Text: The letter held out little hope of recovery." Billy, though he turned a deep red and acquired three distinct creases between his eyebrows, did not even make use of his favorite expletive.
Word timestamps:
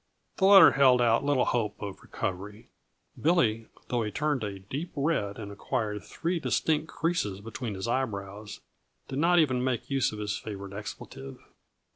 The 0.37 0.45
letter 0.45 0.71
held 0.71 0.99
out 0.99 1.23
little 1.23 1.45
hope 1.45 1.79
of 1.79 2.01
recovery." 2.01 2.69
Billy, 3.21 3.67
though 3.89 4.01
he 4.01 4.09
turned 4.09 4.43
a 4.43 4.57
deep 4.57 4.91
red 4.95 5.37
and 5.37 5.51
acquired 5.51 6.01
three 6.03 6.39
distinct 6.39 6.87
creases 6.87 7.39
between 7.39 7.75
his 7.75 7.87
eyebrows, 7.87 8.61
did 9.09 9.19
not 9.19 9.37
even 9.37 9.63
make 9.63 9.91
use 9.91 10.11
of 10.11 10.17
his 10.17 10.35
favorite 10.35 10.73
expletive. 10.73 11.37